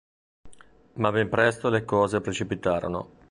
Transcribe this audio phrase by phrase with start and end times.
[0.93, 3.19] Ma ben presto le cose precipitarono.